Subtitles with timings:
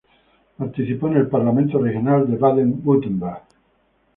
[0.57, 3.43] Participó en el Parlamento Regional de Baden-Württemberg.